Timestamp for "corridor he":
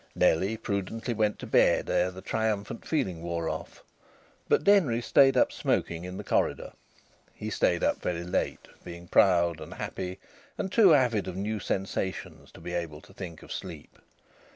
6.23-7.51